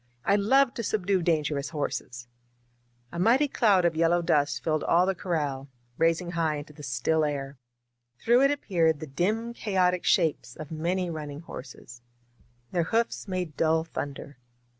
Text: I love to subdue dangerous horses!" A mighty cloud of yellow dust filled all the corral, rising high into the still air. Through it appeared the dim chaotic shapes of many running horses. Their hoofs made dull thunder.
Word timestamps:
I 0.25 0.35
love 0.35 0.73
to 0.73 0.83
subdue 0.83 1.21
dangerous 1.21 1.69
horses!" 1.69 2.27
A 3.13 3.19
mighty 3.19 3.47
cloud 3.47 3.85
of 3.85 3.95
yellow 3.95 4.23
dust 4.23 4.63
filled 4.63 4.83
all 4.83 5.05
the 5.05 5.13
corral, 5.13 5.69
rising 5.99 6.31
high 6.31 6.55
into 6.55 6.73
the 6.73 6.81
still 6.81 7.23
air. 7.23 7.59
Through 8.17 8.41
it 8.45 8.49
appeared 8.49 8.99
the 8.99 9.05
dim 9.05 9.53
chaotic 9.53 10.03
shapes 10.03 10.55
of 10.55 10.71
many 10.71 11.11
running 11.11 11.41
horses. 11.41 12.01
Their 12.71 12.85
hoofs 12.85 13.27
made 13.27 13.55
dull 13.55 13.83
thunder. 13.83 14.39